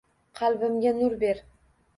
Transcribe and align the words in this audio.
Qalbimga 0.39 0.95
nur 1.03 1.15
ber 1.25 1.45